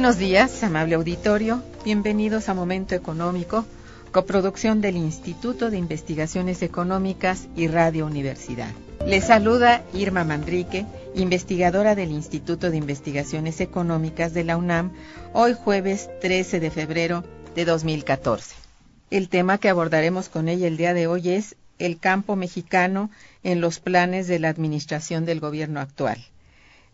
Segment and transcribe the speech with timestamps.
[0.00, 1.62] Buenos días, amable auditorio.
[1.84, 3.66] Bienvenidos a Momento Económico,
[4.12, 8.70] coproducción del Instituto de Investigaciones Económicas y Radio Universidad.
[9.04, 14.92] Les saluda Irma Manrique, investigadora del Instituto de Investigaciones Económicas de la UNAM,
[15.34, 17.22] hoy jueves 13 de febrero
[17.54, 18.54] de 2014.
[19.10, 23.10] El tema que abordaremos con ella el día de hoy es el campo mexicano
[23.42, 26.24] en los planes de la administración del gobierno actual.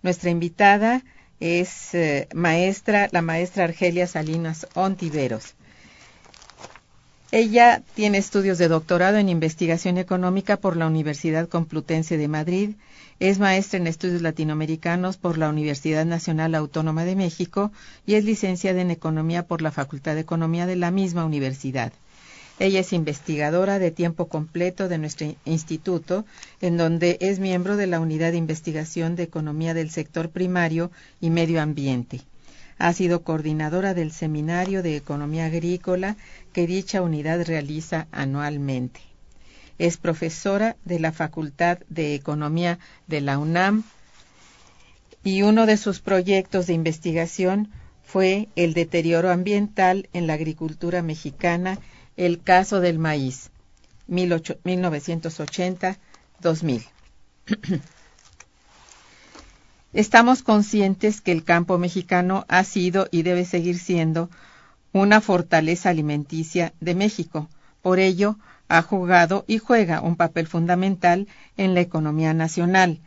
[0.02, 1.04] Nuestra invitada
[1.40, 5.54] es eh, maestra, la maestra Argelia Salinas Ontiveros.
[7.32, 12.70] Ella tiene estudios de doctorado en investigación económica por la Universidad Complutense de Madrid,
[13.18, 17.72] es maestra en estudios latinoamericanos por la Universidad Nacional Autónoma de México
[18.04, 21.92] y es licenciada en economía por la Facultad de Economía de la misma universidad.
[22.58, 26.24] Ella es investigadora de tiempo completo de nuestro instituto,
[26.62, 30.90] en donde es miembro de la Unidad de Investigación de Economía del Sector Primario
[31.20, 32.22] y Medio Ambiente.
[32.78, 36.16] Ha sido coordinadora del Seminario de Economía Agrícola
[36.54, 39.00] que dicha unidad realiza anualmente.
[39.78, 43.84] Es profesora de la Facultad de Economía de la UNAM
[45.22, 47.70] y uno de sus proyectos de investigación
[48.02, 51.78] fue el deterioro ambiental en la agricultura mexicana
[52.16, 53.50] el caso del maíz,
[54.08, 56.86] 1980-2000.
[59.92, 64.30] Estamos conscientes que el campo mexicano ha sido y debe seguir siendo
[64.92, 67.48] una fortaleza alimenticia de México.
[67.82, 68.36] Por ello,
[68.68, 73.00] ha jugado y juega un papel fundamental en la economía nacional.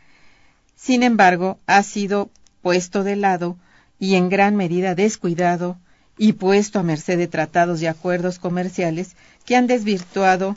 [0.74, 2.30] Sin embargo, ha sido
[2.62, 3.56] puesto de lado
[3.98, 5.78] y en gran medida descuidado
[6.22, 10.54] y puesto a merced de tratados y acuerdos comerciales que han desvirtuado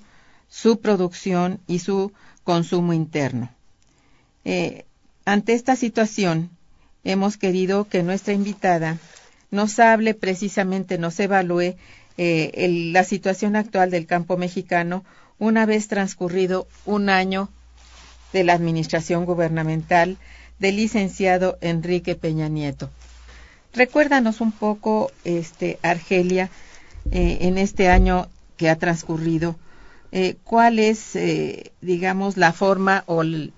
[0.50, 2.12] su producción y su
[2.44, 3.50] consumo interno.
[4.44, 4.84] Eh,
[5.24, 6.50] ante esta situación,
[7.06, 8.98] hemos querido que nuestra invitada
[9.52, 11.78] nos hable precisamente, nos evalúe
[12.18, 15.06] eh, la situación actual del campo mexicano
[15.40, 17.48] una vez transcurrido un año
[18.34, 20.18] de la administración gubernamental
[20.60, 22.90] del licenciado Enrique Peña Nieto.
[23.74, 26.50] Recuérdanos un poco, este, Argelia,
[27.12, 29.56] eh, en este año que ha transcurrido,
[30.12, 33.52] eh, cuál es, eh, digamos, la forma o el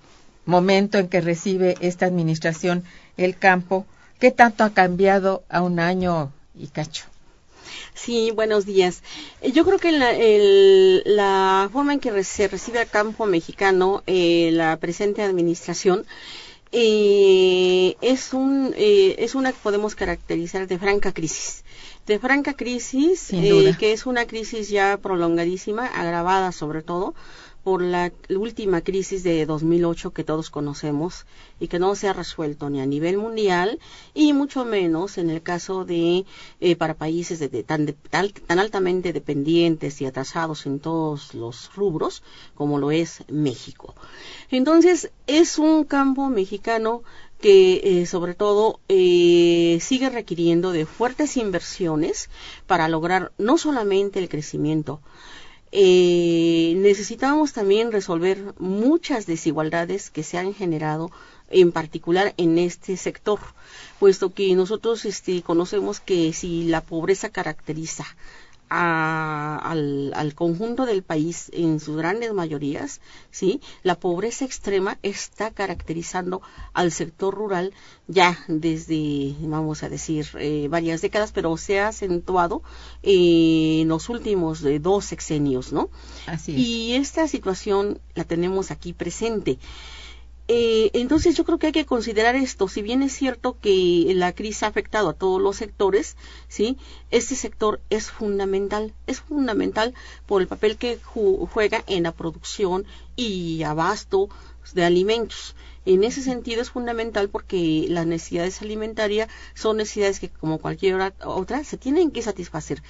[0.46, 2.84] momento en que recibe esta administración
[3.18, 3.84] el campo,
[4.18, 7.04] qué tanto ha cambiado a un año y cacho.
[7.94, 9.02] Sí, buenos días.
[9.42, 14.50] Yo creo que la, el, la forma en que se recibe el campo mexicano, eh,
[14.52, 16.06] la presente administración,
[16.72, 21.64] eh, es, un, eh, es una que podemos caracterizar de franca crisis.
[22.06, 27.14] De franca crisis, eh, que es una crisis ya prolongadísima, agravada sobre todo
[27.66, 31.26] por la última crisis de 2008 que todos conocemos
[31.58, 33.80] y que no se ha resuelto ni a nivel mundial
[34.14, 36.24] y mucho menos en el caso de
[36.60, 42.22] eh, para países de, tan, tan altamente dependientes y atrasados en todos los rubros
[42.54, 43.96] como lo es México.
[44.52, 47.02] Entonces es un campo mexicano
[47.40, 52.30] que eh, sobre todo eh, sigue requiriendo de fuertes inversiones
[52.68, 55.00] para lograr no solamente el crecimiento,
[55.72, 61.10] eh, necesitamos también resolver muchas desigualdades que se han generado
[61.50, 63.38] en particular en este sector,
[63.98, 68.04] puesto que nosotros este, conocemos que si la pobreza caracteriza
[68.68, 73.60] al, al, conjunto del país en sus grandes mayorías, ¿sí?
[73.82, 76.42] La pobreza extrema está caracterizando
[76.72, 77.72] al sector rural
[78.08, 82.62] ya desde, vamos a decir, eh, varias décadas, pero se ha acentuado
[83.02, 85.88] eh, en los últimos eh, dos sexenios, ¿no?
[86.26, 89.58] Así Y esta situación la tenemos aquí presente.
[90.48, 92.68] Eh, entonces yo creo que hay que considerar esto.
[92.68, 96.16] Si bien es cierto que la crisis ha afectado a todos los sectores,
[96.48, 96.78] sí,
[97.10, 98.94] este sector es fundamental.
[99.06, 99.94] Es fundamental
[100.26, 104.28] por el papel que juega en la producción y abasto
[104.74, 105.54] de alimentos.
[105.84, 111.62] En ese sentido es fundamental porque las necesidades alimentarias son necesidades que como cualquier otra
[111.62, 112.82] se tienen que satisfacer,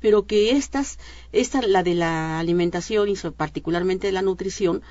[0.00, 0.98] pero que estas,
[1.32, 4.82] esta, la de la alimentación y particularmente de la nutrición,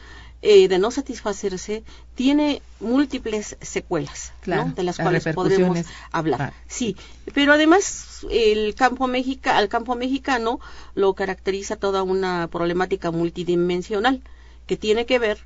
[0.41, 1.83] eh, de no satisfacerse
[2.15, 6.41] tiene múltiples secuelas, de las, cuales podremos hablar.
[6.41, 6.53] Ah.
[6.67, 6.95] Sí,
[7.33, 10.59] pero además el campo mexica, al campo mexicano
[10.95, 14.21] lo caracteriza toda una problemática multidimensional
[14.65, 15.45] que tiene que ver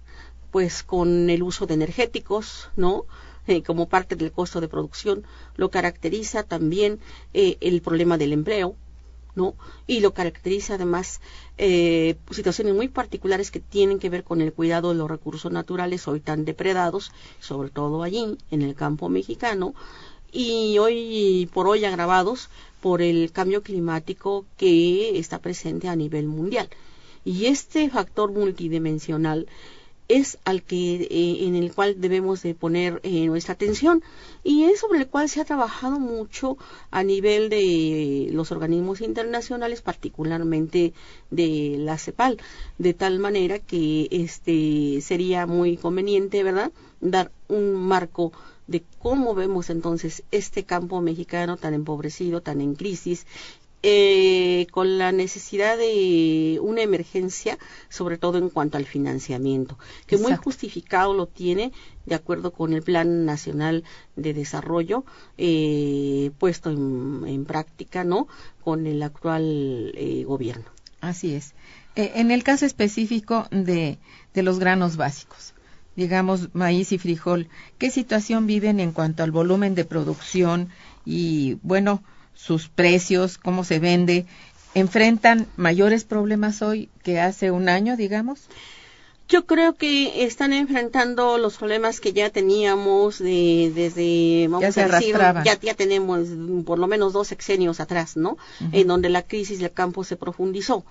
[0.51, 3.05] pues con el uso de energéticos, ¿no?
[3.47, 5.23] Eh, como parte del costo de producción,
[5.55, 6.99] lo caracteriza también
[7.33, 8.75] eh, el problema del empleo,
[9.35, 9.55] ¿no?
[9.87, 11.21] Y lo caracteriza además
[11.57, 16.07] eh, situaciones muy particulares que tienen que ver con el cuidado de los recursos naturales
[16.07, 19.73] hoy tan depredados, sobre todo allí, en el campo mexicano,
[20.31, 22.49] y hoy por hoy agravados
[22.81, 26.69] por el cambio climático que está presente a nivel mundial.
[27.23, 29.47] Y este factor multidimensional
[30.07, 34.03] es al que eh, en el cual debemos de poner eh, nuestra atención.
[34.43, 36.57] Y es sobre el cual se ha trabajado mucho
[36.91, 40.93] a nivel de los organismos internacionales particularmente
[41.31, 42.37] de la CEPAL
[42.77, 48.31] de tal manera que este sería muy conveniente verdad dar un marco
[48.67, 53.25] de cómo vemos entonces este campo mexicano tan empobrecido, tan en crisis
[53.87, 59.77] eh, con la necesidad de una emergencia, sobre todo en cuanto al financiamiento,
[60.07, 61.71] que muy justificado lo tiene
[62.07, 63.83] de acuerdo con el Plan Nacional
[64.15, 65.05] de Desarrollo
[65.37, 68.27] eh, puesto en, práctica, ¿no?
[68.63, 70.65] Con el actual eh, gobierno.
[70.99, 71.53] Así es.
[71.95, 73.99] en el caso específico de,
[74.33, 75.53] de los granos básicos,
[75.95, 80.69] digamos maíz y frijol, ¿qué situación viven en cuanto al volumen de producción
[81.05, 82.01] y, bueno,
[82.35, 84.25] sus precios, cómo se vende,
[84.73, 88.41] enfrentan mayores problemas hoy que hace un año, digamos?
[89.27, 95.15] Yo creo que están enfrentando los problemas que ya teníamos de, desde, vamos a decir,
[95.43, 96.27] ya, ya tenemos
[96.63, 98.37] por lo menos dos sexenios atrás, ¿no?
[98.71, 100.85] En donde la crisis del campo se profundizó.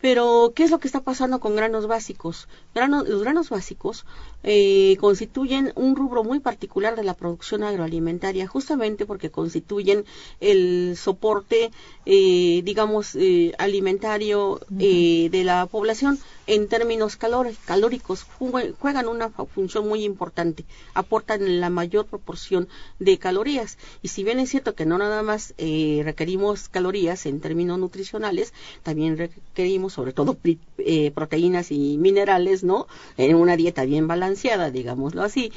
[0.00, 2.48] Pero, ¿qué es lo que está pasando con granos básicos?
[2.74, 4.04] los granos básicos
[4.42, 10.04] eh, constituyen un rubro muy particular de la producción agroalimentaria, justamente porque constituyen
[10.40, 11.70] el soporte,
[12.04, 20.64] eh, digamos, eh, alimentario de la población en términos calóricos juegan una función muy importante,
[20.94, 22.68] aportan la mayor proporción
[23.00, 23.78] de calorías.
[24.02, 28.52] Y si bien es cierto que no nada más eh, requerimos calorías en términos nutricionales,
[28.84, 30.36] también requerimos sobre todo
[30.78, 32.86] eh, proteínas y minerales, ¿no?
[33.16, 35.52] En una dieta bien balanceada, digámoslo así.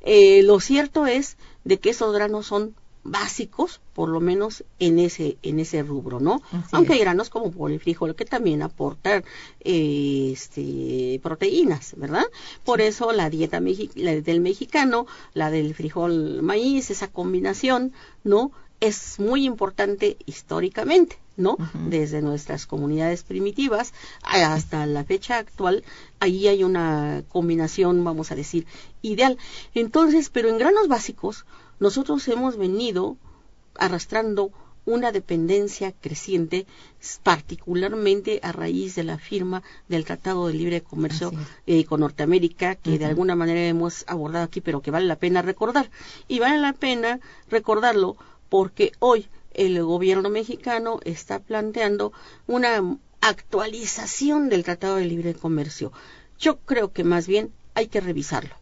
[0.00, 5.38] Eh, lo cierto es de que esos granos son básicos, por lo menos en ese
[5.42, 6.42] en ese rubro, ¿no?
[6.72, 9.24] Aunque hay granos como por el frijol que también aportan
[9.60, 12.24] este, proteínas, ¿verdad?
[12.64, 17.92] Por eso la dieta del mexicano, la del frijol maíz, esa combinación,
[18.24, 18.52] ¿no?
[18.80, 21.56] Es muy importante históricamente, ¿no?
[21.88, 23.92] Desde nuestras comunidades primitivas
[24.22, 25.84] hasta la fecha actual,
[26.20, 28.66] ahí hay una combinación, vamos a decir,
[29.02, 29.36] ideal.
[29.74, 31.44] Entonces, pero en granos básicos,
[31.80, 33.16] nosotros hemos venido
[33.76, 34.52] arrastrando
[34.84, 36.66] una dependencia creciente,
[37.22, 41.30] particularmente a raíz de la firma del Tratado de Libre Comercio
[41.66, 45.42] eh, con Norteamérica, que de alguna manera hemos abordado aquí, pero que vale la pena
[45.42, 45.90] recordar.
[46.26, 47.20] Y vale la pena
[47.50, 48.16] recordarlo
[48.48, 52.12] porque hoy el gobierno mexicano está planteando
[52.46, 55.92] una actualización del Tratado de Libre Comercio.
[56.38, 58.54] Yo creo que más bien hay que revisarlo,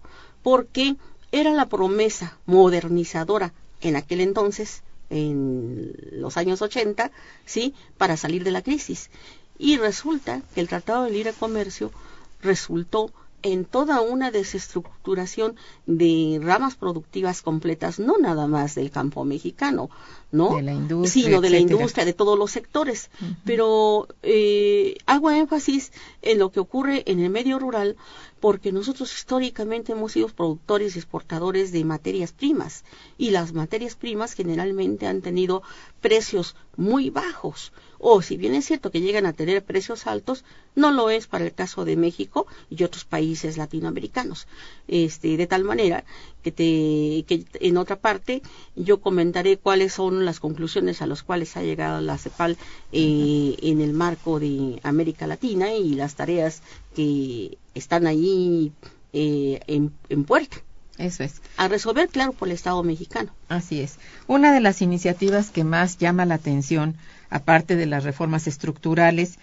[0.43, 0.97] porque
[1.33, 7.11] era la promesa modernizadora en aquel entonces en los años 80,
[7.45, 7.75] ¿sí?
[7.99, 9.11] Para salir de la crisis.
[9.59, 11.93] Y resulta que el Tratado de Libre Comercio
[12.40, 13.12] resultó
[13.53, 19.88] en toda una desestructuración de ramas productivas completas, no nada más del campo mexicano,
[20.33, 20.56] ¿no?
[20.56, 23.11] De la industria, sino de la industria, de todos los sectores.
[23.45, 25.92] Pero eh, hago énfasis
[26.23, 27.97] en lo que ocurre en el medio rural,
[28.40, 32.85] porque nosotros históricamente hemos sido productores y exportadores de materias primas,
[33.18, 35.62] y las materias primas generalmente han tenido
[36.00, 40.90] precios muy bajos o si bien es cierto que llegan a tener precios altos, no
[40.90, 44.47] lo es para el caso de México y otros países latinoamericanos.
[44.88, 46.04] Este, de tal manera
[46.47, 48.41] que, te, que en otra parte
[48.76, 52.57] yo comentaré cuáles son las conclusiones a las cuales ha llegado la CEPAL
[52.93, 56.62] eh, en el marco de América Latina y las tareas
[56.95, 58.71] que están ahí
[59.12, 60.59] eh, en, en puerta.
[60.99, 61.43] Eso es.
[61.57, 63.33] A resolver, claro, por el Estado mexicano.
[63.49, 63.97] Así es.
[64.29, 66.95] Una de las iniciativas que más llama la atención,
[67.29, 69.37] aparte de las reformas estructurales,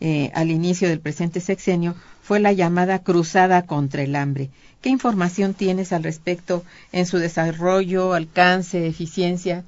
[0.00, 4.50] eh, al inicio del presente sexenio, fue la llamada Cruzada contra el Hambre.
[4.80, 9.64] ¿Qué información tienes al respecto en su desarrollo, alcance, eficiencia?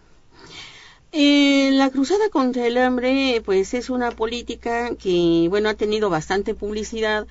[1.13, 6.55] Eh, la cruzada contra el hambre, pues es una política que, bueno, ha tenido bastante
[6.55, 7.27] publicidad,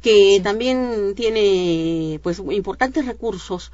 [0.00, 3.72] que también tiene, pues, importantes recursos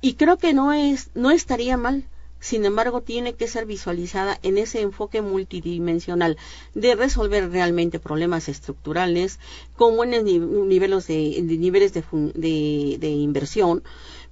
[0.00, 2.04] y creo que no es, no estaría mal.
[2.50, 6.36] Sin embargo, tiene que ser visualizada en ese enfoque multidimensional
[6.74, 9.40] de resolver realmente problemas estructurales
[9.78, 12.04] con buenos niveles de, de niveles de,
[12.44, 13.82] de, de inversión,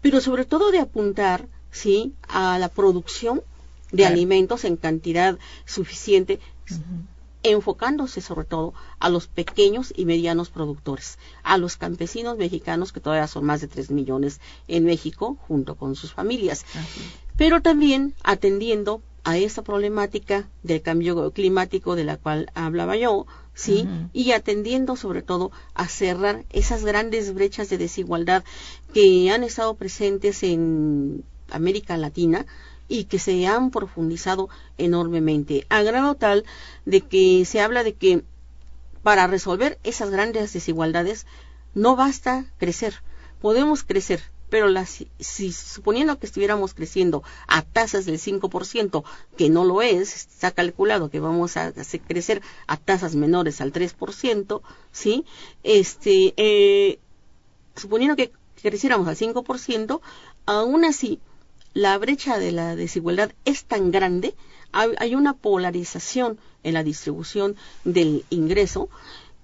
[0.02, 3.42] pero sobre todo de apuntar, sí, a la producción
[3.90, 4.12] de Claro.
[4.14, 6.38] alimentos en cantidad suficiente,
[7.44, 13.28] enfocándose sobre todo a los pequeños y medianos productores, a los campesinos mexicanos, que todavía
[13.28, 16.64] son más de 3 millones en México, junto con sus familias,
[17.36, 23.88] pero también atendiendo a esta problemática del cambio climático de la cual hablaba yo, ¿sí?
[24.12, 28.44] Y atendiendo sobre todo a cerrar esas grandes brechas de desigualdad
[28.92, 32.46] que han estado presentes en América Latina
[32.88, 34.48] y que se han profundizado
[34.78, 36.44] enormemente, a grado tal
[36.84, 38.24] de que se habla de que
[39.02, 41.26] para resolver esas grandes desigualdades
[41.74, 42.94] no basta crecer,
[43.40, 44.68] podemos crecer, pero
[45.18, 49.02] si suponiendo que estuviéramos creciendo a tasas del 5%,
[49.36, 51.72] que no lo es, está calculado que vamos a
[52.06, 54.62] crecer a tasas menores al 3%,
[54.92, 55.24] ¿sí?
[55.64, 57.00] Este, eh,
[57.74, 60.00] suponiendo que creciéramos al 5%,
[60.46, 61.20] aún así
[61.74, 64.34] la brecha de la desigualdad es tan grande,
[64.70, 68.88] hay, una polarización en la distribución del ingreso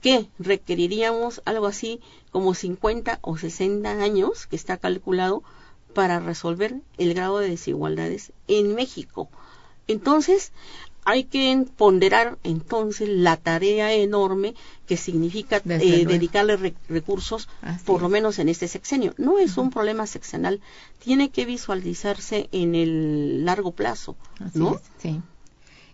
[0.00, 5.42] que requeriríamos algo así como 50 o 60 años, que está calculado,
[5.92, 9.28] para resolver el grado de desigualdades en México.
[9.88, 10.52] Entonces,
[11.04, 14.54] hay que ponderar entonces la tarea enorme
[14.86, 19.14] que significa eh, dedicarle re- recursos, Así por lo menos en este sexenio.
[19.18, 20.60] No es un problema sexenal,
[20.98, 24.74] tiene que visualizarse en el largo plazo, Así ¿no?
[24.74, 25.20] es, sí.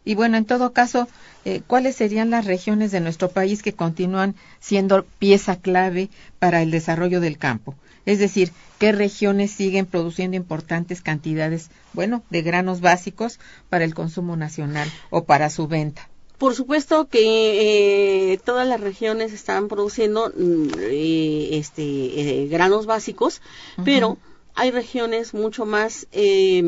[0.06, 1.08] Y bueno, en todo caso,
[1.44, 6.70] eh, ¿cuáles serían las regiones de nuestro país que continúan siendo pieza clave para el
[6.70, 7.75] desarrollo del campo?
[8.06, 14.36] Es decir, ¿qué regiones siguen produciendo importantes cantidades, bueno, de granos básicos para el consumo
[14.36, 16.08] nacional o para su venta?
[16.38, 23.42] Por supuesto que eh, todas las regiones están produciendo mm, eh, este, eh, granos básicos,
[23.84, 24.18] pero
[24.54, 26.62] hay regiones mucho más, eh,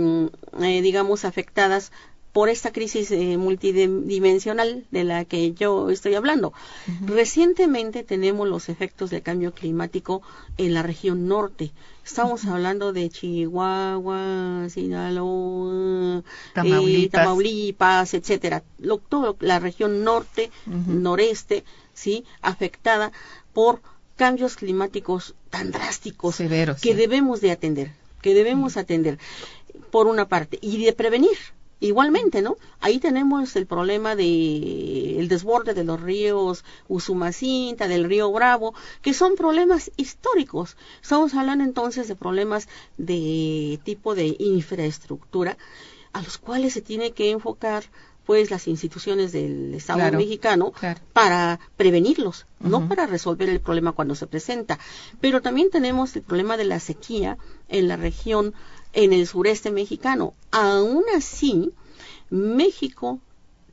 [0.83, 1.93] digamos, afectadas
[2.33, 6.53] por esta crisis eh, multidimensional de la que yo estoy hablando.
[7.07, 10.23] Recientemente tenemos los efectos del cambio climático
[10.57, 11.73] en la región norte.
[12.05, 16.23] Estamos hablando de Chihuahua, Sinaloa, eh,
[16.55, 17.21] Tamaulipas.
[17.23, 18.63] Tamaulipas, etcétera.
[18.79, 23.13] Lo- todo la región norte, noreste, sí, afectada
[23.53, 23.81] por
[24.17, 26.97] cambios climáticos tan drásticos Severos, que sí.
[26.97, 27.93] debemos de atender,
[28.23, 29.19] que debemos atender
[29.91, 31.37] por una parte y de prevenir,
[31.81, 32.57] Igualmente, ¿no?
[32.81, 39.15] Ahí tenemos el problema de el desborde de los ríos Usumacinta, del río Bravo, que
[39.15, 40.77] son problemas históricos.
[41.01, 45.57] Estamos hablando entonces de problemas de tipo de infraestructura
[46.13, 47.85] a los cuales se tiene que enfocar
[48.29, 50.75] pues las instituciones del Estado mexicano
[51.15, 54.79] para prevenirlos, no para resolver el problema cuando se presenta.
[55.19, 58.53] Pero también tenemos el problema de la sequía en la región,
[58.99, 60.35] en el sureste mexicano.
[60.51, 61.71] Aún así,
[62.31, 63.21] México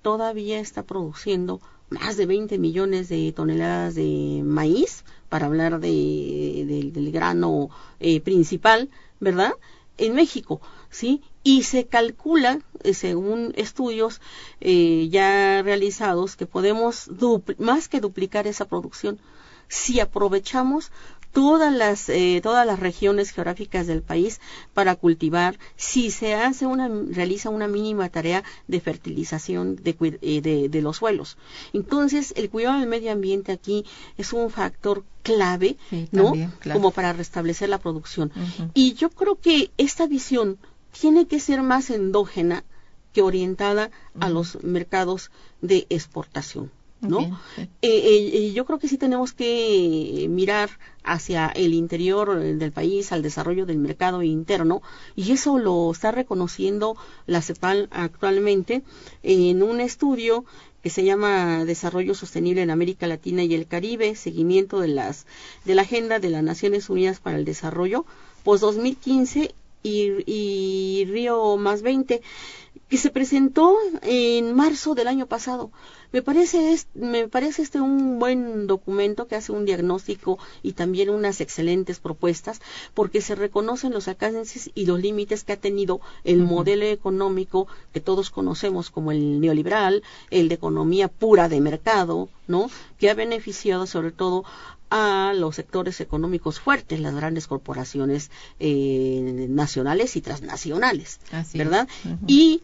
[0.04, 7.12] todavía está produciendo más de 20 millones de toneladas de maíz, para hablar de, del
[7.12, 8.90] grano eh, principal,
[9.20, 9.54] ¿verdad?
[9.98, 11.24] En México, ¿sí?
[11.44, 14.22] y se calcula, eh, según estudios
[14.62, 17.10] eh, ya realizados, que podemos
[17.58, 19.20] más que duplicar esa producción
[19.68, 20.92] si aprovechamos
[21.36, 24.40] todas las eh, todas las regiones geográficas del país
[24.74, 30.96] para cultivar si se hace una realiza una mínima tarea de fertilización de, de, los
[30.96, 31.38] suelos.
[31.74, 33.86] Entonces el cuidado del medio ambiente aquí
[34.18, 35.76] es un factor clave
[36.14, 36.32] no
[36.72, 38.32] como para restablecer la producción.
[38.74, 40.58] Y yo creo que esta visión
[40.98, 42.64] tiene que ser más endógena
[43.12, 46.72] que orientada a los mercados de exportación.
[47.08, 47.40] ¿No?
[47.58, 50.70] Eh, eh, yo creo que sí tenemos que mirar
[51.04, 54.82] hacia el interior del país, al desarrollo del mercado interno,
[55.16, 56.96] y eso lo está reconociendo
[57.28, 58.82] la CEPAL actualmente
[59.24, 60.46] en un estudio
[60.86, 65.26] que se llama Desarrollo Sostenible en América Latina y el Caribe, seguimiento de las
[65.64, 68.06] de la agenda de las Naciones Unidas para el Desarrollo,
[68.44, 72.22] post 2015 y, Río más 20,
[72.90, 75.72] que se presentó en marzo del año pasado.
[76.12, 81.42] Me parece, me parece este un buen documento que hace un diagnóstico y también unas
[81.42, 82.62] excelentes propuestas,
[82.94, 88.02] porque se reconocen los alcances y los límites que ha tenido el modelo económico que
[88.02, 92.70] todos conocemos como el neoliberal, el de economía pura de mercado, ¿no?
[92.98, 94.46] Que ha beneficiado sobre todo
[94.90, 101.20] a los sectores económicos fuertes, las grandes corporaciones eh, nacionales y transnacionales,
[101.54, 101.88] ¿verdad?
[102.28, 102.62] Y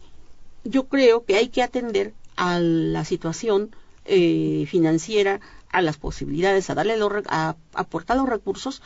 [0.64, 6.74] yo creo que hay que atender a la situación eh, financiera, a las posibilidades, a
[6.74, 6.96] darle
[7.28, 8.82] a aportar los recursos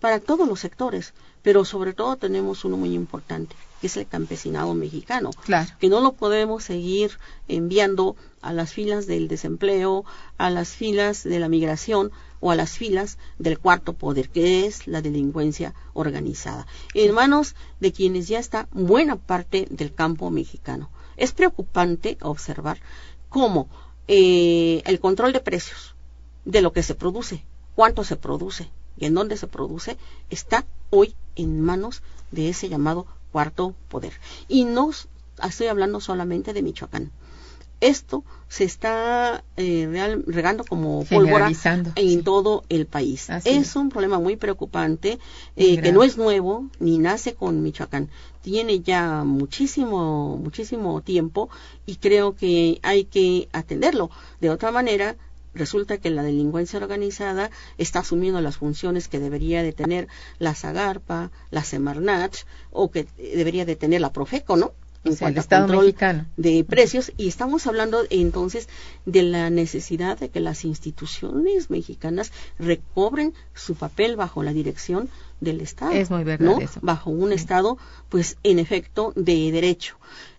[0.00, 4.74] para todos los sectores, pero sobre todo tenemos uno muy importante, que es el campesinado
[4.74, 5.30] mexicano,
[5.80, 10.04] que no lo podemos seguir enviando a las filas del desempleo,
[10.36, 14.86] a las filas de la migración o a las filas del cuarto poder, que es
[14.86, 20.90] la delincuencia organizada, en manos de quienes ya está buena parte del campo mexicano.
[21.18, 22.78] Es preocupante observar
[23.28, 23.68] cómo
[24.06, 25.94] eh, el control de precios
[26.46, 29.98] de lo que se produce, cuánto se produce, y en dónde se produce
[30.30, 34.14] está hoy en manos de ese llamado cuarto poder.
[34.48, 34.90] Y no
[35.42, 37.12] estoy hablando solamente de Michoacán.
[37.80, 41.50] Esto se está eh, regando como pólvora
[41.94, 43.28] en todo el país.
[43.44, 45.18] es, un problema muy preocupante
[45.54, 48.08] eh, que no es nuevo ni nace con Michoacán.
[48.42, 51.50] Tiene ya muchísimo, muchísimo tiempo
[51.86, 54.10] y creo que hay que atenderlo.
[54.40, 55.16] De otra manera,
[55.54, 61.30] resulta que la delincuencia organizada está asumiendo las funciones que debería de tener la Zagarpa,
[61.50, 62.34] la Semarnat
[62.70, 64.72] o que debería de tener la Profeco, ¿no?
[65.04, 66.26] En cuanto Estado control mexicano.
[66.36, 68.68] de precios y estamos hablando entonces
[69.06, 75.08] de la necesidad de que las instituciones mexicanas recobren su papel bajo la dirección
[75.40, 76.58] del Estado, es muy verdad ¿no?
[76.82, 79.96] bajo un Estado, pues en efecto de derecho.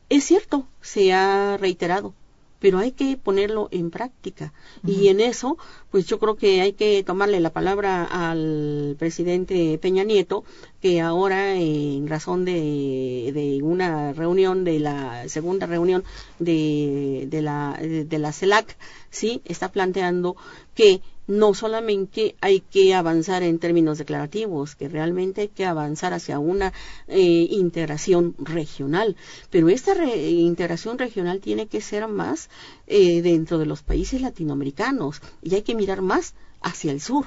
[0.09, 2.13] Es cierto, se ha reiterado
[2.59, 4.53] pero hay que ponerlo en práctica.
[4.85, 5.57] Y en eso,
[5.91, 10.43] pues yo creo que hay que tomarle la palabra al presidente Peña Nieto,
[10.81, 16.03] que ahora, en razón de, de una reunión, de la segunda reunión
[16.39, 18.77] de, de, la, de la CELAC,
[19.09, 20.35] sí, está planteando
[20.79, 26.39] que no solamente hay que avanzar en términos declarativos, que realmente hay que avanzar hacia
[26.39, 26.71] una
[27.09, 29.17] eh, integración regional,
[29.49, 32.49] pero esta integración regional tiene que ser más
[32.87, 37.25] eh, dentro de los países latinoamericanos y hay que mirar más hacia el sur,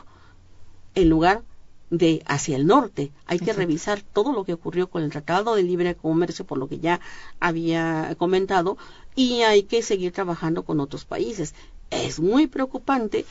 [0.95, 1.43] en lugar
[1.91, 3.13] de hacia el norte.
[3.27, 6.69] Hay que revisar todo lo que ocurrió con el Tratado de Libre Comercio, por lo
[6.69, 7.01] que ya
[7.39, 8.79] había comentado,
[9.15, 11.53] y hay que seguir trabajando con otros países.
[11.93, 13.25] Es muy preocupante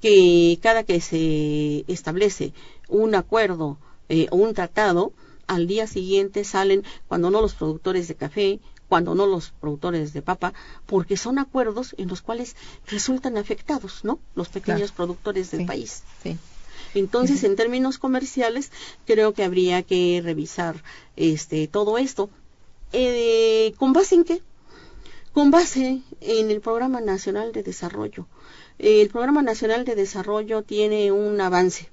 [0.00, 2.52] que cada que se establece
[2.88, 5.12] un acuerdo eh, o un tratado,
[5.46, 10.22] al día siguiente salen, cuando no los productores de café, cuando no los productores de
[10.22, 10.52] papa,
[10.86, 12.54] porque son acuerdos en los cuales
[12.86, 14.18] resultan afectados, ¿no?
[14.34, 16.02] Los pequeños productores del país.
[16.94, 18.70] Entonces, en términos comerciales,
[19.06, 20.82] creo que habría que revisar
[21.16, 22.28] este todo esto
[22.96, 24.40] Eh, ¿Con base en qué?
[25.34, 28.28] Con base en el Programa Nacional de Desarrollo.
[28.78, 31.90] El Programa Nacional de Desarrollo tiene un avance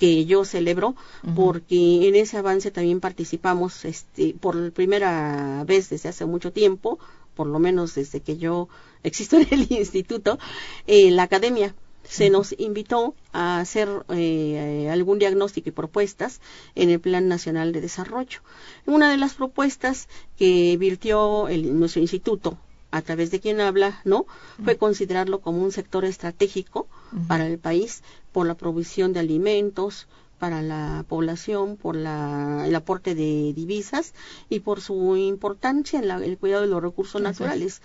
[0.00, 0.96] que yo celebro
[1.36, 6.98] porque en ese avance también participamos este, por primera vez desde hace mucho tiempo,
[7.36, 8.68] por lo menos desde que yo
[9.04, 10.40] existo en el instituto,
[10.88, 16.40] eh, la academia se nos invitó a hacer eh, algún diagnóstico y propuestas
[16.74, 18.40] en el Plan Nacional de Desarrollo.
[18.84, 22.58] Una de las propuestas que virtió el, nuestro instituto
[22.90, 24.26] a través de quien habla, ¿no?
[24.64, 26.88] Fue considerarlo como un sector estratégico
[27.28, 30.06] para el país por la provisión de alimentos
[30.40, 34.14] para la población, por la, el aporte de divisas
[34.48, 37.82] y por su importancia en el cuidado de los recursos naturales.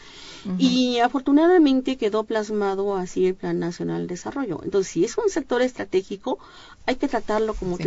[0.57, 4.61] Y afortunadamente quedó plasmado así el Plan Nacional de Desarrollo.
[4.63, 6.39] Entonces, si es un sector estratégico,
[6.85, 7.77] hay que tratarlo como,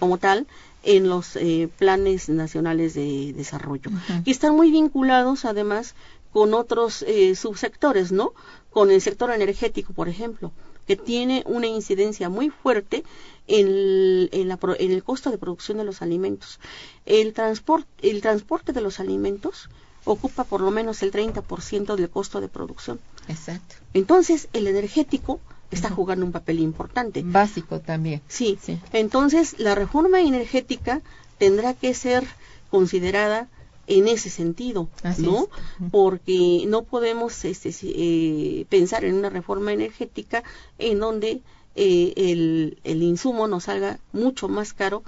[0.00, 0.48] como tal
[0.82, 3.90] en los eh, planes nacionales de desarrollo,
[4.24, 5.94] que están muy vinculados además
[6.36, 8.34] con otros eh, subsectores, ¿no?
[8.68, 10.52] Con el sector energético, por ejemplo,
[10.86, 13.04] que tiene una incidencia muy fuerte
[13.46, 16.60] en el, en, la, en el costo de producción de los alimentos.
[17.06, 19.70] El, transporte el transporte de los alimentos
[20.04, 23.00] ocupa por lo menos el 30% del costo de producción.
[23.28, 23.76] Exacto.
[23.94, 27.22] Entonces, el energético está jugando un papel importante.
[27.24, 28.20] Básico también.
[28.28, 28.58] Sí.
[28.60, 28.78] sí.
[28.92, 31.00] Entonces, la reforma energética
[31.38, 32.26] tendrá que ser
[32.68, 33.48] considerada
[33.86, 35.48] en ese sentido, ¿no?
[35.90, 40.42] Porque no podemos este, eh, pensar en una reforma energética
[40.78, 41.40] en donde
[41.74, 45.02] eh, el, el, insumo nos salga mucho más caro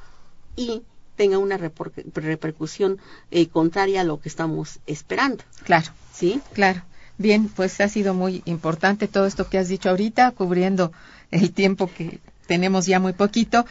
[0.55, 0.83] y
[1.17, 2.99] tenga una repercusión
[3.31, 5.43] eh, contraria a lo que estamos esperando.
[5.65, 5.91] Claro.
[6.13, 6.41] Sí.
[6.53, 6.83] Claro.
[7.17, 10.93] Bien, pues ha sido muy importante todo esto que has dicho ahorita, cubriendo
[11.33, 13.67] el tiempo que tenemos ya muy poquito.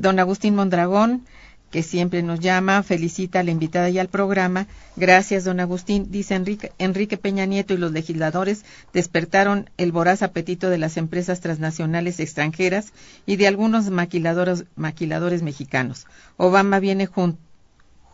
[0.00, 1.26] don Agustín Mondragón,
[1.74, 4.68] que siempre nos llama, felicita a la invitada y al programa.
[4.94, 6.06] Gracias, don Agustín.
[6.08, 11.40] Dice Enrique, Enrique Peña Nieto y los legisladores despertaron el voraz apetito de las empresas
[11.40, 12.92] transnacionales extranjeras
[13.26, 16.06] y de algunos maquiladores, maquiladores mexicanos.
[16.36, 17.40] Obama viene junto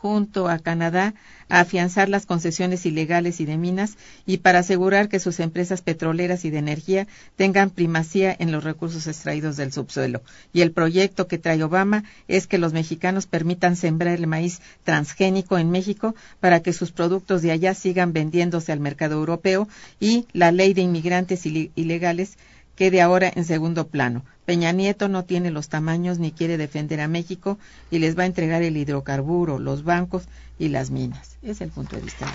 [0.00, 1.14] junto a Canadá
[1.50, 6.44] a afianzar las concesiones ilegales y de minas y para asegurar que sus empresas petroleras
[6.46, 10.22] y de energía tengan primacía en los recursos extraídos del subsuelo.
[10.54, 15.58] Y el proyecto que trae Obama es que los mexicanos permitan sembrar el maíz transgénico
[15.58, 20.50] en México para que sus productos de allá sigan vendiéndose al mercado europeo y la
[20.50, 22.38] ley de inmigrantes ilegales
[22.80, 24.22] quede ahora en segundo plano.
[24.46, 27.58] Peña Nieto no tiene los tamaños ni quiere defender a México
[27.90, 30.22] y les va a entregar el hidrocarburo, los bancos
[30.58, 31.36] y las minas.
[31.42, 32.26] Es el punto de vista.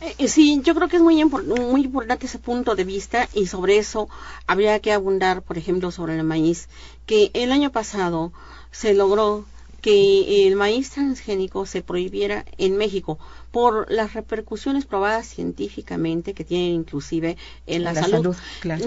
[0.00, 3.46] Eh, eh, sí, yo creo que es muy, muy importante ese punto de vista y
[3.46, 4.08] sobre eso
[4.48, 6.68] habría que abundar, por ejemplo, sobre el maíz,
[7.06, 8.32] que el año pasado
[8.72, 9.44] se logró
[9.86, 13.20] que el maíz transgénico se prohibiera en México
[13.52, 17.36] por las repercusiones probadas científicamente que tienen inclusive
[17.68, 18.34] en la, salud.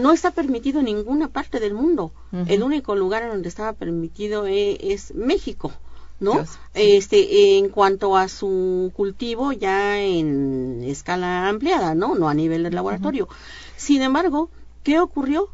[0.02, 2.12] No está permitido en ninguna parte del mundo.
[2.48, 5.72] El único lugar en donde estaba permitido e, es, México.
[6.20, 6.46] ¿no?
[6.74, 12.16] Este, en cuanto a su cultivo ya en escala ampliada, ¿no?
[12.16, 13.30] No a nivel del laboratorio.
[13.78, 14.50] Sin embargo,
[14.84, 15.48] ¿qué ocurrió?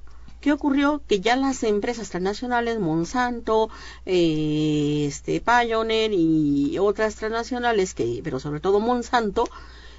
[0.45, 1.01] ¿Qué ocurrió?
[1.07, 3.71] Que ya las empresas transnacionales, Monsanto,
[4.05, 9.49] eh, este, Pioneer y otras transnacionales, que, pero sobre todo Monsanto,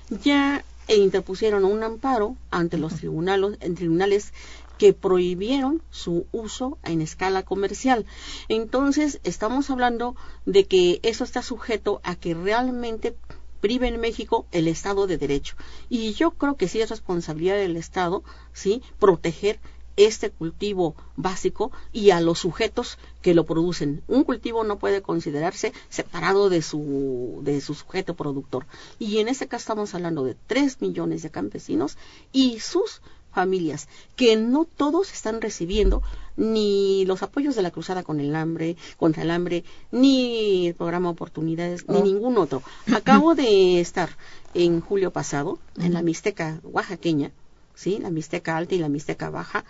[0.09, 4.33] ya interpusieron un amparo ante los tribunales, en tribunales
[4.79, 8.07] que prohibieron su uso en escala comercial.
[8.47, 13.17] Entonces, estamos hablando de que eso está sujeto a que realmente
[13.61, 15.57] prive en México el Estado de Derecho.
[15.89, 18.81] Y yo creo que sí es responsabilidad del Estado, ¿sí?
[19.01, 19.59] Proteger
[19.97, 24.03] este cultivo básico y a los sujetos que lo producen.
[24.09, 28.67] Un cultivo no puede considerarse separado de su, de su sujeto productor.
[28.99, 31.97] Y en este caso estamos hablando de tres millones de campesinos
[32.33, 33.01] y sus
[33.37, 36.03] familias, que no todos están recibiendo
[36.39, 41.11] ni los apoyos de la cruzada con el hambre, contra el hambre, ni el programa
[41.11, 42.05] Oportunidades, ni oh.
[42.05, 42.63] ningún otro.
[42.95, 44.09] Acabo de estar
[44.55, 47.31] en julio pasado en la Mixteca oaxaqueña,
[47.77, 47.99] ¿sí?
[48.01, 49.65] La Mixteca alta y la Mixteca baja.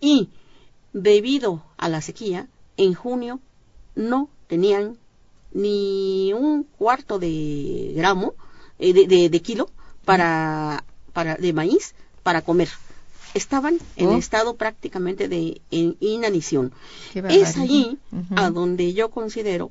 [0.00, 0.30] Y
[0.92, 3.38] debido a la sequía, en junio
[3.94, 4.98] no tenían
[5.52, 8.34] ni un cuarto de gramo,
[8.80, 8.92] eh,
[9.28, 9.70] de, kilo
[10.04, 12.68] para, para, de maíz para comer.
[13.34, 14.16] Estaban en oh.
[14.16, 16.72] estado prácticamente de inanición.
[17.14, 17.98] Es allí
[18.36, 19.70] a donde yo considero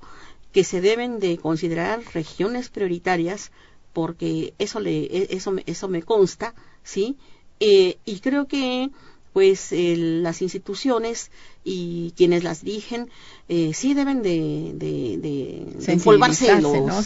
[0.51, 3.51] que se deben de considerar regiones prioritarias
[3.93, 7.17] porque eso le e, eso eso me consta sí
[7.59, 8.89] eh, y creo que
[9.33, 11.31] pues las instituciones
[11.63, 13.09] y quienes las dirigen
[13.49, 17.05] eh, sí deben de, de, de, empolvarse los,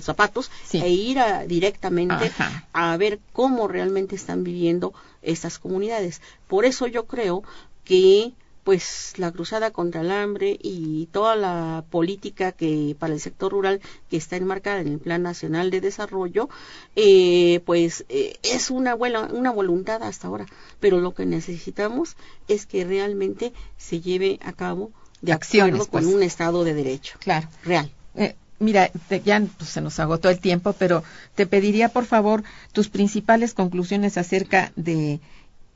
[0.00, 2.32] zapatos, e ir directamente
[2.72, 6.22] a ver cómo realmente están viviendo estas comunidades.
[6.48, 7.42] Por eso yo creo
[7.84, 8.32] que
[8.66, 13.80] pues la cruzada contra el hambre y toda la política que para el sector rural
[14.10, 16.48] que está enmarcada en el Plan Nacional de Desarrollo,
[16.96, 20.46] eh, pues eh, es una, buena, una voluntad hasta ahora,
[20.80, 22.16] pero lo que necesitamos
[22.48, 24.90] es que realmente se lleve a cabo
[25.22, 26.06] de acciones con pues.
[26.06, 27.18] un Estado de Derecho.
[27.20, 27.46] Claro.
[27.62, 27.88] Real.
[28.16, 28.90] Eh, mira,
[29.24, 31.04] ya pues, se nos agotó el tiempo, pero
[31.36, 35.20] te pediría por favor tus principales conclusiones acerca de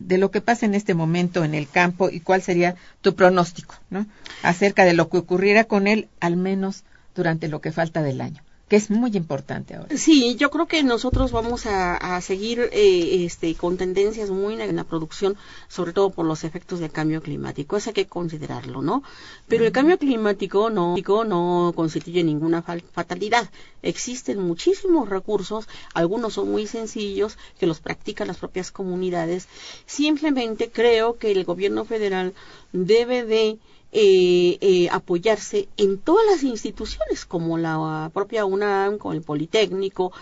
[0.01, 3.77] de lo que pasa en este momento en el campo y cuál sería tu pronóstico,
[3.91, 4.07] ¿no?
[4.43, 6.83] Acerca de lo que ocurriera con él, al menos
[7.15, 9.97] durante lo que falta del año que es muy importante ahora.
[9.97, 14.85] Sí, yo creo que nosotros vamos a, seguir eh, este, con tendencias muy en la
[14.85, 17.77] producción, sobre todo por los efectos del cambio climático.
[17.77, 19.03] Eso hay que considerarlo, ¿no?
[19.49, 20.95] Pero el cambio climático no,
[21.27, 23.51] no constituye ninguna fatalidad.
[23.83, 29.49] Existen muchísimos recursos, algunos son muy sencillos, que los practican las propias comunidades.
[29.85, 32.35] Simplemente creo que el gobierno federal
[32.73, 33.59] debe de
[33.93, 40.13] eh, eh, apoyarse en todas las instituciones, como la propia UNAM, como el Politécnico,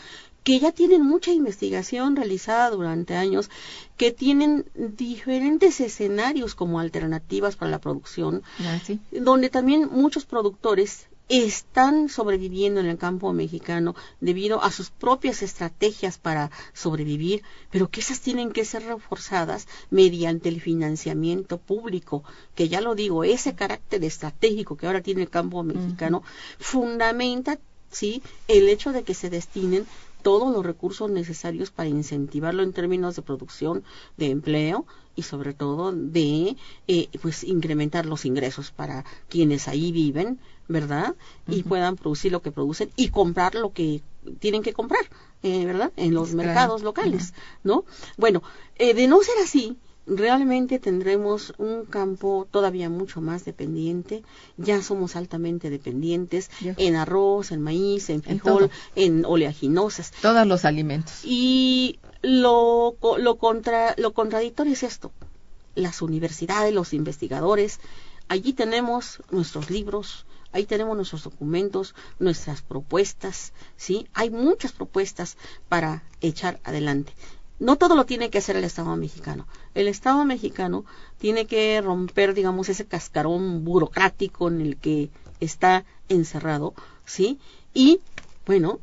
[0.42, 3.50] que ya tienen mucha investigación realizada durante años,
[3.98, 8.78] que tienen diferentes escenarios como alternativas para la producción, ah,
[9.10, 16.18] donde también muchos productores están sobreviviendo en el campo mexicano debido a sus propias estrategias
[16.18, 22.80] para sobrevivir, pero que esas tienen que ser reforzadas mediante el financiamiento público, que ya
[22.80, 26.22] lo digo, ese carácter estratégico que ahora tiene el campo mexicano
[26.58, 27.58] fundamenta
[27.90, 29.86] sí el hecho de que se destinen
[30.22, 33.84] todos los recursos necesarios para incentivarlo en términos de producción,
[34.16, 34.86] de empleo
[35.18, 41.16] y sobre todo de eh, pues incrementar los ingresos para quienes ahí viven, ¿verdad?
[41.48, 44.00] Y puedan producir lo que producen y comprar lo que
[44.38, 45.02] tienen que comprar,
[45.42, 45.90] eh, ¿verdad?
[45.96, 47.84] En los mercados locales, ¿no?
[48.16, 48.44] Bueno,
[48.76, 49.76] eh, de no ser así,
[50.06, 54.22] realmente tendremos un campo todavía mucho más dependiente.
[54.56, 60.12] Ya somos altamente dependientes en arroz, en maíz, en frijol, en, oleaginosas.
[60.22, 61.24] Todos los alimentos.
[61.24, 65.12] Y lo, lo, contra, lo contradictorio es esto.
[65.74, 67.80] Las universidades, los investigadores,
[68.28, 74.08] allí tenemos nuestros libros, ahí tenemos nuestros documentos, nuestras propuestas, ¿sí?
[74.14, 75.36] Hay muchas propuestas
[75.68, 77.12] para echar adelante
[77.58, 79.46] no todo lo tiene que hacer el Estado mexicano.
[79.74, 80.84] El Estado mexicano
[81.18, 87.38] tiene que romper, digamos, ese cascarón burocrático en el que está encerrado, ¿sí?
[87.74, 88.00] Y,
[88.46, 88.80] bueno,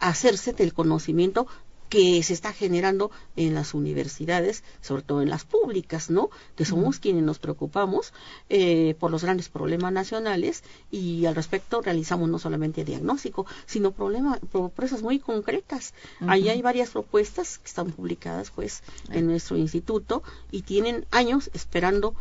[0.00, 1.46] hacerse del conocimiento
[1.90, 6.30] que se está generando en las universidades, sobre todo en las públicas, ¿no?
[6.54, 8.14] Que somos quienes nos preocupamos
[8.48, 14.38] eh, por los grandes problemas nacionales y al respecto realizamos no solamente diagnóstico, sino problemas,
[14.52, 15.92] propuestas muy concretas.
[16.20, 20.22] Ahí hay varias propuestas que están publicadas, pues, en nuestro instituto
[20.52, 22.14] y tienen años esperando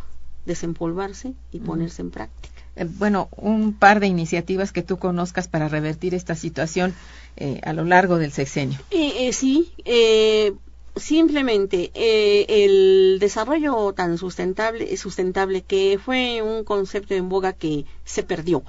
[0.48, 2.56] desempolvarse y ponerse en práctica.
[2.80, 6.96] Eh, bueno, un par de iniciativas que tú conozcas para revertir esta situación
[7.36, 8.80] eh, a lo largo del sexenio.
[8.90, 9.74] Eh, sí,
[10.96, 18.64] simplemente el desarrollo tan sustentable, sustentable que fue un concepto en boga que se perdió,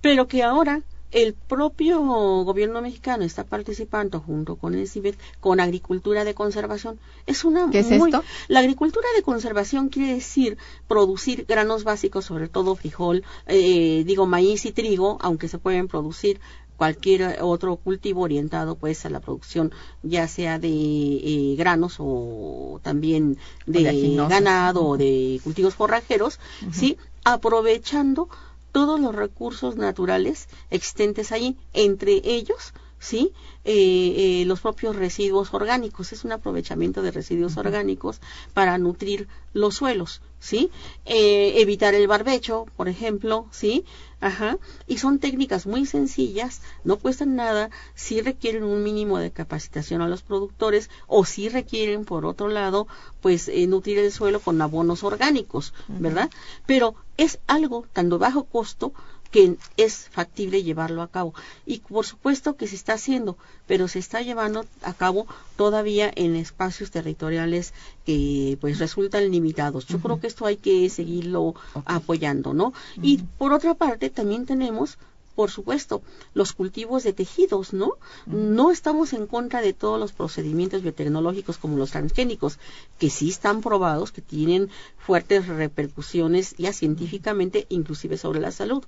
[0.00, 2.00] pero que ahora el propio
[2.44, 6.98] gobierno mexicano está participando junto con el CIBET con agricultura de conservación.
[7.26, 8.22] Es una ¿Qué es esto?
[8.48, 14.66] La agricultura de conservación quiere decir producir granos básicos, sobre todo frijol, eh, digo maíz
[14.66, 16.40] y trigo, aunque se pueden producir
[16.76, 19.72] cualquier otro cultivo orientado pues a la producción
[20.04, 26.38] ya sea de eh, granos o también de, ganado o de cultivos forrajeros,
[26.70, 28.28] sí, aprovechando
[28.72, 33.32] todos los recursos naturales existentes ahí, entre ellos, ¿sí?
[33.64, 38.20] Eh, eh, los propios residuos orgánicos, es un aprovechamiento de residuos orgánicos
[38.54, 40.70] para nutrir los suelos, ¿sí?
[41.04, 43.84] Eh, evitar el barbecho, por ejemplo, ¿sí?
[44.20, 44.58] Ajá.
[44.86, 50.08] Y son técnicas muy sencillas, no cuestan nada, sí requieren un mínimo de capacitación a
[50.08, 52.88] los productores o sí requieren, por otro lado,
[53.20, 56.30] pues nutrir el suelo con abonos orgánicos, ¿verdad?
[56.66, 58.92] Pero es algo tan de bajo costo
[59.30, 61.34] que es factible llevarlo a cabo.
[61.66, 63.36] Y por supuesto que se está haciendo,
[63.66, 67.74] pero se está llevando a cabo todavía en espacios territoriales
[68.06, 69.86] que pues resultan limitados.
[69.86, 72.72] Yo creo que esto hay que seguirlo apoyando, ¿no?
[73.02, 74.98] Y por otra parte también tenemos
[75.38, 76.02] por supuesto,
[76.34, 77.92] los cultivos de tejidos, ¿no?
[78.26, 82.58] No estamos en contra de todos los procedimientos biotecnológicos como los transgénicos,
[82.98, 88.82] que sí están probados, que tienen fuertes repercusiones ya científicamente, inclusive sobre la salud.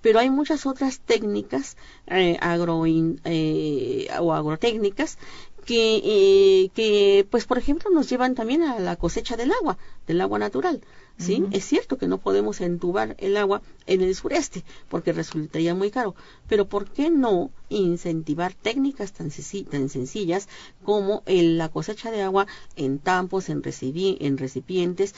[0.00, 5.18] Pero hay muchas otras técnicas eh, agro, eh, o agrotécnicas
[5.66, 9.76] que, eh, que, pues, por ejemplo, nos llevan también a la cosecha del agua,
[10.06, 10.80] del agua natural.
[11.18, 11.44] ¿sí?
[11.50, 16.14] Es cierto que no podemos entubar el agua en el sureste porque resultaría muy caro,
[16.48, 19.30] pero ¿por qué no incentivar técnicas tan,
[19.70, 20.48] tan sencillas
[20.84, 25.14] como la cosecha de agua en tampos, en, en recipientes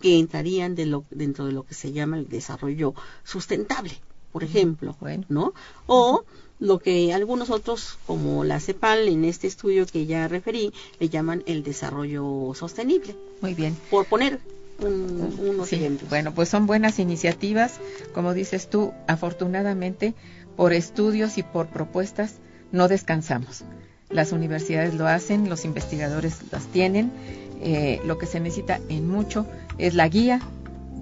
[0.00, 4.00] que entrarían de lo, dentro de lo que se llama el desarrollo sustentable,
[4.32, 4.96] por ejemplo,
[5.28, 5.54] ¿no?
[5.86, 6.24] O
[6.58, 11.42] lo que algunos otros, como la CEPAL, en este estudio que ya referí, le llaman
[11.46, 13.14] el desarrollo sostenible.
[13.40, 13.76] Muy bien.
[13.90, 14.40] Por poner
[14.80, 16.08] unos ejemplos.
[16.08, 17.80] Bueno, pues son buenas iniciativas,
[18.14, 20.14] como dices tú, afortunadamente,
[20.56, 22.36] por estudios y por propuestas,
[22.72, 23.64] no descansamos.
[24.10, 27.12] Las universidades lo hacen, los investigadores las tienen.
[27.60, 29.46] Eh, lo que se necesita en mucho
[29.78, 30.40] es la guía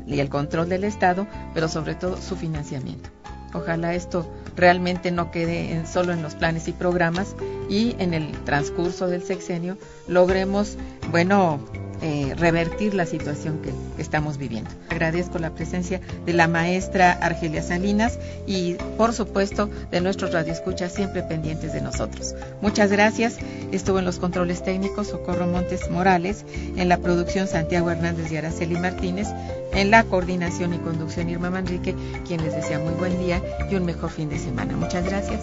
[0.06, 3.10] y el control del Estado, pero sobre todo su financiamiento.
[3.52, 7.36] Ojalá esto realmente no quede solo en los planes y programas
[7.68, 9.76] y en el transcurso del sexenio
[10.08, 10.76] logremos,
[11.10, 11.60] bueno,
[12.02, 14.70] eh, revertir la situación que estamos viviendo.
[14.90, 21.22] Agradezco la presencia de la maestra Argelia Salinas y, por supuesto, de nuestros radioescuchas siempre
[21.22, 22.34] pendientes de nosotros.
[22.60, 23.36] Muchas gracias.
[23.72, 26.44] Estuvo en los controles técnicos Socorro Montes Morales,
[26.76, 29.28] en la producción Santiago Hernández y Araceli Martínez,
[29.72, 31.94] en la coordinación y conducción Irma Manrique,
[32.26, 34.76] quien les desea muy buen día y un mejor fin de semana.
[34.76, 35.42] Muchas gracias.